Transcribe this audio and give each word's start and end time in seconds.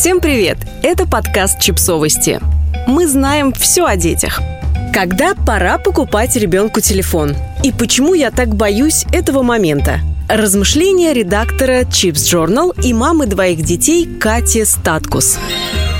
Всем 0.00 0.22
привет! 0.22 0.56
Это 0.82 1.06
подкаст 1.06 1.60
«Чипсовости». 1.60 2.40
Мы 2.86 3.06
знаем 3.06 3.52
все 3.52 3.84
о 3.84 3.96
детях. 3.96 4.40
Когда 4.94 5.34
пора 5.34 5.76
покупать 5.76 6.36
ребенку 6.36 6.80
телефон? 6.80 7.36
И 7.62 7.70
почему 7.70 8.14
я 8.14 8.30
так 8.30 8.54
боюсь 8.54 9.04
этого 9.12 9.42
момента? 9.42 10.00
Размышления 10.26 11.12
редактора 11.12 11.82
Chips 11.82 12.12
Journal 12.14 12.74
и 12.82 12.94
мамы 12.94 13.26
двоих 13.26 13.60
детей 13.62 14.06
Кати 14.06 14.64
Статкус. 14.64 15.38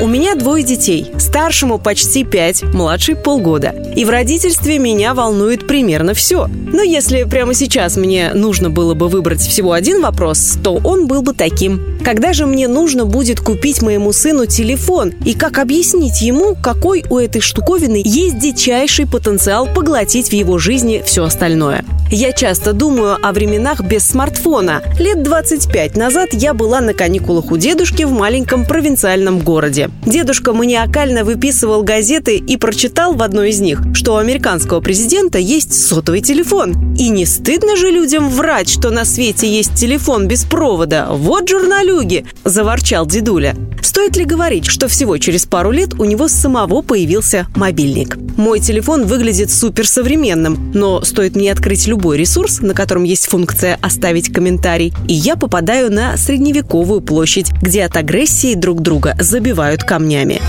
У 0.00 0.06
меня 0.08 0.34
двое 0.34 0.64
детей. 0.64 1.12
Старшему 1.18 1.78
почти 1.78 2.24
пять, 2.24 2.62
младший 2.62 3.14
полгода. 3.14 3.74
И 3.94 4.04
в 4.04 4.10
родительстве 4.10 4.78
меня 4.78 5.14
волнует 5.14 5.66
примерно 5.66 6.14
все. 6.14 6.48
Но 6.72 6.82
если 6.82 7.24
прямо 7.24 7.54
сейчас 7.54 7.96
мне 7.96 8.32
нужно 8.34 8.70
было 8.70 8.94
бы 8.94 9.08
выбрать 9.08 9.40
всего 9.40 9.72
один 9.72 10.02
вопрос, 10.02 10.58
то 10.64 10.80
он 10.82 11.06
был 11.06 11.22
бы 11.22 11.34
таким. 11.34 11.80
Когда 12.02 12.32
же 12.32 12.46
мне 12.46 12.66
нужно 12.66 13.04
будет 13.04 13.40
купить 13.40 13.80
моему 13.80 14.12
сыну 14.12 14.46
телефон? 14.46 15.12
И 15.24 15.34
как 15.34 15.58
объяснить 15.58 16.20
ему, 16.20 16.56
какой 16.60 17.04
у 17.08 17.18
этой 17.18 17.40
штуковины 17.40 18.02
есть 18.04 18.38
дичайший 18.38 19.06
потенциал 19.06 19.68
поглотить 19.72 20.30
в 20.30 20.32
его 20.32 20.58
жизни 20.58 21.02
все 21.04 21.24
остальное? 21.24 21.84
Я 22.10 22.32
часто 22.32 22.72
думаю 22.72 23.16
о 23.22 23.32
временах 23.32 23.80
без 23.80 24.06
смартфона. 24.06 24.82
Лет 24.98 25.22
25 25.22 25.96
назад 25.96 26.30
я 26.32 26.52
была 26.54 26.80
на 26.80 26.92
каникулах 26.92 27.50
у 27.50 27.56
дедушки 27.56 28.02
в 28.02 28.10
маленьком 28.10 28.66
провинциальном 28.66 29.38
городе. 29.38 29.91
Дедушка 30.04 30.52
маниакально 30.52 31.24
выписывал 31.24 31.82
газеты 31.82 32.36
и 32.36 32.56
прочитал 32.56 33.14
в 33.14 33.22
одной 33.22 33.50
из 33.50 33.60
них, 33.60 33.80
что 33.94 34.14
у 34.14 34.16
американского 34.16 34.80
президента 34.80 35.38
есть 35.38 35.72
сотовый 35.72 36.20
телефон. 36.20 36.94
И 36.96 37.08
не 37.08 37.24
стыдно 37.24 37.76
же 37.76 37.90
людям 37.90 38.28
врать, 38.28 38.68
что 38.68 38.90
на 38.90 39.04
свете 39.04 39.48
есть 39.48 39.74
телефон 39.74 40.26
без 40.26 40.44
провода. 40.44 41.06
Вот 41.10 41.48
журналюги!»– 41.48 42.26
заворчал 42.44 43.06
дедуля. 43.06 43.56
Стоит 43.80 44.16
ли 44.16 44.24
говорить, 44.24 44.66
что 44.66 44.88
всего 44.88 45.18
через 45.18 45.46
пару 45.46 45.70
лет 45.70 45.94
у 45.94 46.04
него 46.04 46.28
самого 46.28 46.82
появился 46.82 47.46
мобильник? 47.56 48.16
Мой 48.36 48.60
телефон 48.60 49.06
выглядит 49.06 49.50
суперсовременным, 49.50 50.72
но 50.74 51.02
стоит 51.02 51.36
мне 51.36 51.50
открыть 51.52 51.86
любой 51.86 52.16
ресурс, 52.16 52.60
на 52.60 52.74
котором 52.74 53.04
есть 53.04 53.26
функция 53.26 53.78
«оставить 53.82 54.32
комментарий», 54.32 54.92
и 55.08 55.14
я 55.14 55.36
попадаю 55.36 55.92
на 55.92 56.16
средневековую 56.16 57.00
площадь, 57.00 57.50
где 57.60 57.84
от 57.84 57.96
агрессии 57.96 58.54
друг 58.54 58.80
друга 58.80 59.16
забивают 59.18 59.71
камнями. 59.80 60.40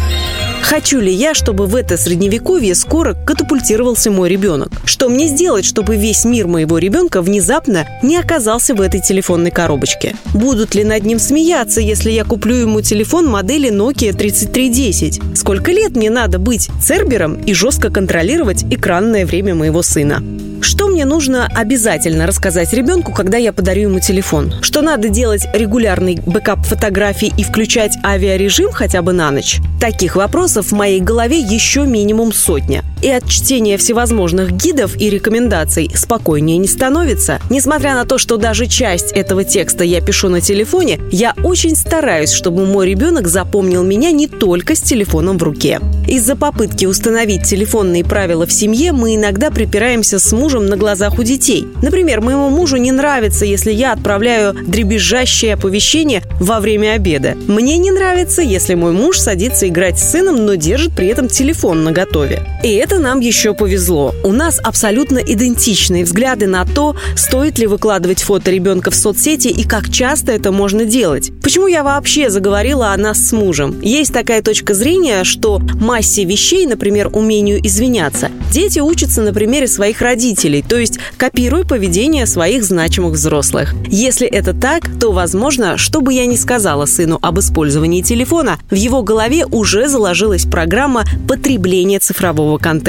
Хочу 0.63 0.99
ли 0.99 1.13
я, 1.13 1.33
чтобы 1.33 1.67
в 1.67 1.75
это 1.75 1.97
средневековье 1.97 2.73
скоро 2.73 3.13
катапультировался 3.13 4.09
мой 4.09 4.29
ребенок? 4.29 4.69
Что 4.85 5.07
мне 5.07 5.27
сделать, 5.27 5.65
чтобы 5.65 5.97
весь 5.97 6.25
мир 6.25 6.47
моего 6.47 6.77
ребенка 6.77 7.21
внезапно 7.21 7.85
не 8.01 8.17
оказался 8.17 8.73
в 8.73 8.81
этой 8.81 9.01
телефонной 9.01 9.51
коробочке? 9.51 10.15
Будут 10.33 10.73
ли 10.73 10.83
над 10.83 11.03
ним 11.03 11.19
смеяться, 11.19 11.79
если 11.79 12.11
я 12.11 12.23
куплю 12.23 12.55
ему 12.55 12.81
телефон 12.81 13.27
модели 13.27 13.71
Nokia 13.71 14.13
3310? 14.13 15.37
Сколько 15.37 15.71
лет 15.71 15.95
мне 15.95 16.09
надо 16.09 16.39
быть 16.39 16.69
цербером 16.81 17.35
и 17.35 17.53
жестко 17.53 17.91
контролировать 17.91 18.63
экранное 18.63 19.25
время 19.25 19.53
моего 19.53 19.83
сына? 19.83 20.23
Что 20.63 20.87
мне 20.87 21.03
нужно 21.03 21.45
обязательно 21.53 22.25
рассказать 22.25 22.71
ребенку, 22.71 23.11
когда 23.11 23.37
я 23.37 23.51
подарю 23.51 23.89
ему 23.89 23.99
телефон? 23.99 24.53
Что 24.61 24.81
надо 24.81 25.09
делать 25.09 25.45
регулярный 25.53 26.21
бэкап 26.25 26.65
фотографий 26.65 27.33
и 27.37 27.43
включать 27.43 27.97
авиарежим 28.01 28.71
хотя 28.71 29.01
бы 29.01 29.11
на 29.11 29.29
ночь? 29.29 29.59
Таких 29.81 30.15
вопросов 30.15 30.67
в 30.67 30.71
моей 30.71 31.01
голове 31.01 31.37
еще 31.37 31.85
минимум 31.85 32.31
сотня. 32.31 32.81
И 33.03 33.09
от 33.09 33.27
чтения 33.27 33.75
всевозможных 33.75 34.53
гидов 34.53 34.95
и 34.97 35.09
рекомендаций 35.09 35.91
спокойнее 35.93 36.57
не 36.57 36.69
становится. 36.69 37.41
Несмотря 37.49 37.95
на 37.95 38.05
то, 38.05 38.17
что 38.17 38.37
даже 38.37 38.65
часть 38.65 39.11
этого 39.11 39.43
текста 39.43 39.83
я 39.83 39.99
пишу 39.99 40.29
на 40.29 40.39
телефоне, 40.39 41.01
я 41.11 41.33
очень 41.43 41.75
стараюсь, 41.75 42.31
чтобы 42.31 42.65
мой 42.65 42.87
ребенок 42.87 43.27
запомнил 43.27 43.83
меня 43.83 44.11
не 44.11 44.27
только 44.27 44.73
с 44.73 44.79
телефоном 44.79 45.37
в 45.37 45.43
руке. 45.43 45.81
Из-за 46.07 46.37
попытки 46.37 46.85
установить 46.85 47.43
телефонные 47.43 48.05
правила 48.05 48.47
в 48.47 48.53
семье 48.53 48.93
мы 48.93 49.15
иногда 49.15 49.51
припираемся 49.51 50.17
с 50.17 50.31
мужем 50.31 50.67
на 50.67 50.77
глазах 50.77 51.19
у 51.19 51.23
детей. 51.23 51.67
Например, 51.81 52.21
моему 52.21 52.49
мужу 52.49 52.77
не 52.77 52.93
нравится, 52.93 53.43
если 53.43 53.73
я 53.73 53.91
отправляю 53.91 54.53
дребезжащее 54.53 55.55
оповещение 55.55 56.23
во 56.39 56.61
время 56.61 56.93
обеда. 56.93 57.35
Мне 57.47 57.77
не 57.77 57.91
нравится, 57.91 58.41
если 58.41 58.75
мой 58.75 58.93
муж 58.93 59.19
садится 59.19 59.67
играть 59.67 59.99
с 59.99 60.11
сыном, 60.11 60.45
но 60.45 60.55
держит 60.55 60.95
при 60.95 61.07
этом 61.07 61.27
телефон 61.27 61.83
на 61.83 61.91
готове. 61.91 62.43
И 62.63 62.69
это 62.69 62.92
нам 62.99 63.19
еще 63.19 63.53
повезло. 63.53 64.13
У 64.23 64.31
нас 64.31 64.59
абсолютно 64.63 65.17
идентичные 65.17 66.03
взгляды 66.03 66.47
на 66.47 66.65
то, 66.65 66.95
стоит 67.15 67.57
ли 67.57 67.67
выкладывать 67.67 68.21
фото 68.21 68.51
ребенка 68.51 68.91
в 68.91 68.95
соцсети 68.95 69.47
и 69.47 69.63
как 69.63 69.89
часто 69.89 70.31
это 70.31 70.51
можно 70.51 70.85
делать. 70.85 71.31
Почему 71.41 71.67
я 71.67 71.83
вообще 71.83 72.29
заговорила 72.29 72.91
о 72.91 72.97
нас 72.97 73.19
с 73.19 73.31
мужем? 73.31 73.79
Есть 73.81 74.13
такая 74.13 74.41
точка 74.41 74.73
зрения, 74.73 75.23
что 75.23 75.59
массе 75.59 76.23
вещей, 76.25 76.65
например, 76.65 77.09
умению 77.13 77.65
извиняться, 77.65 78.29
дети 78.51 78.79
учатся 78.79 79.21
на 79.21 79.33
примере 79.33 79.67
своих 79.67 80.01
родителей, 80.01 80.63
то 80.67 80.77
есть 80.77 80.99
копируя 81.17 81.63
поведение 81.63 82.25
своих 82.25 82.63
значимых 82.63 83.13
взрослых. 83.13 83.73
Если 83.87 84.27
это 84.27 84.53
так, 84.53 84.83
то, 84.99 85.11
возможно, 85.11 85.77
что 85.77 86.01
бы 86.01 86.13
я 86.13 86.25
ни 86.25 86.35
сказала 86.35 86.85
сыну 86.85 87.17
об 87.21 87.39
использовании 87.39 88.01
телефона, 88.01 88.59
в 88.69 88.75
его 88.75 89.01
голове 89.03 89.45
уже 89.45 89.87
заложилась 89.87 90.45
программа 90.45 91.05
потребления 91.27 91.99
цифрового 91.99 92.57
контента. 92.57 92.82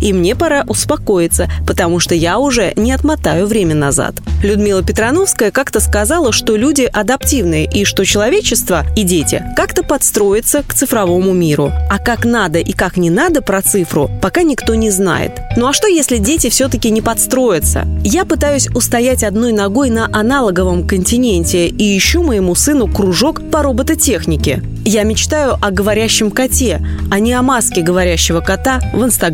И 0.00 0.12
мне 0.12 0.34
пора 0.34 0.64
успокоиться, 0.66 1.48
потому 1.66 2.00
что 2.00 2.14
я 2.14 2.38
уже 2.38 2.72
не 2.76 2.92
отмотаю 2.92 3.46
время 3.46 3.74
назад. 3.74 4.14
Людмила 4.42 4.82
Петрановская 4.82 5.50
как-то 5.50 5.80
сказала, 5.80 6.32
что 6.32 6.56
люди 6.56 6.88
адаптивные 6.92 7.66
и 7.66 7.84
что 7.84 8.04
человечество 8.04 8.84
и 8.96 9.02
дети 9.02 9.42
как-то 9.56 9.82
подстроятся 9.82 10.62
к 10.62 10.74
цифровому 10.74 11.32
миру. 11.32 11.72
А 11.90 11.98
как 11.98 12.24
надо 12.24 12.58
и 12.58 12.72
как 12.72 12.96
не 12.96 13.10
надо 13.10 13.42
про 13.42 13.62
цифру, 13.62 14.10
пока 14.20 14.42
никто 14.42 14.74
не 14.74 14.90
знает. 14.90 15.32
Ну 15.56 15.68
а 15.68 15.72
что, 15.72 15.88
если 15.88 16.18
дети 16.18 16.48
все-таки 16.50 16.90
не 16.90 17.02
подстроиться. 17.02 17.86
Я 18.02 18.24
пытаюсь 18.24 18.68
устоять 18.68 19.22
одной 19.22 19.52
ногой 19.52 19.90
на 19.90 20.08
аналоговом 20.12 20.86
континенте 20.86 21.68
и 21.68 21.96
ищу 21.96 22.22
моему 22.22 22.54
сыну 22.54 22.88
кружок 22.88 23.50
по 23.50 23.62
робототехнике. 23.62 24.62
Я 24.84 25.04
мечтаю 25.04 25.56
о 25.60 25.70
говорящем 25.70 26.30
коте, 26.30 26.80
а 27.10 27.18
не 27.18 27.32
о 27.32 27.42
маске 27.42 27.82
говорящего 27.82 28.40
кота 28.40 28.80
в 28.92 29.02
Инстаграме. 29.02 29.33